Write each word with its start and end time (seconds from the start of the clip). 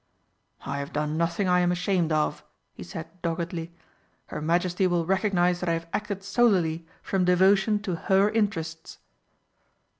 "I 0.65 0.79
have 0.79 0.93
done 0.93 1.15
nothing 1.15 1.47
I 1.47 1.59
am 1.59 1.71
ashamed 1.71 2.11
of," 2.11 2.43
he 2.73 2.81
said 2.81 3.07
doggedly; 3.21 3.71
"her 4.33 4.41
Majesty 4.41 4.87
will 4.87 5.05
recognise 5.05 5.59
that 5.59 5.69
I 5.69 5.73
have 5.73 5.85
acted 5.93 6.23
solely 6.23 6.87
from 7.03 7.23
devotion 7.23 7.77
to 7.83 7.97
her 8.07 8.27
interests." 8.31 8.97